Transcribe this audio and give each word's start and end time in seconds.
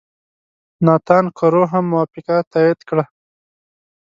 ناتان 0.85 1.25
کرو 1.37 1.63
هم 1.71 1.83
موافقه 1.91 2.37
تایید 2.51 2.79
کړه. 2.89 3.03